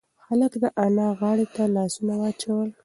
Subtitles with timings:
[0.27, 2.69] هلک د انا غاړې ته لاسونه واچول.